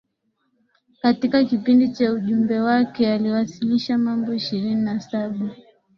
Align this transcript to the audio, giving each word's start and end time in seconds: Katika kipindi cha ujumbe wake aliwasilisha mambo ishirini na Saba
Katika 1.01 1.43
kipindi 1.43 1.89
cha 1.91 2.11
ujumbe 2.13 2.59
wake 2.59 3.11
aliwasilisha 3.11 3.97
mambo 3.97 4.33
ishirini 4.33 4.75
na 4.81 4.99
Saba 4.99 5.55